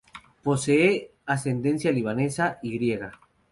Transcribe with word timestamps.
Posee 0.41 1.11
ascendencia 1.27 1.91
libanesa 1.91 2.57
y 2.63 2.73
griega. 2.73 3.19